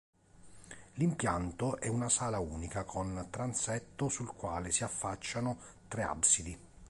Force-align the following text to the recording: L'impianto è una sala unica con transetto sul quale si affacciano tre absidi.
L'impianto 0.95 1.77
è 1.79 1.87
una 1.87 2.09
sala 2.09 2.39
unica 2.39 2.83
con 2.85 3.27
transetto 3.29 4.09
sul 4.09 4.33
quale 4.33 4.71
si 4.71 4.83
affacciano 4.83 5.59
tre 5.87 6.01
absidi. 6.01 6.57